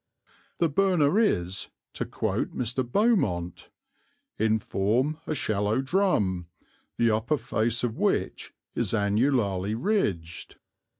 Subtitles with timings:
[0.57, 2.83] The burner is, to quote Mr.
[2.91, 3.69] Beaumont,
[4.39, 6.47] "in form a shallow drum,
[6.97, 10.55] the upper face of which is annularly ridged.